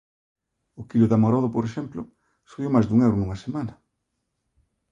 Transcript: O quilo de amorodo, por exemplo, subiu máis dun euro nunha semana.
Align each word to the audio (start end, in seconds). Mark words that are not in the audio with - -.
O 0.79 0.83
quilo 0.89 1.09
de 1.09 1.15
amorodo, 1.17 1.49
por 1.55 1.63
exemplo, 1.69 2.01
subiu 2.49 2.69
máis 2.71 2.85
dun 2.87 2.99
euro 3.05 3.17
nunha 3.17 3.41
semana. 3.45 3.73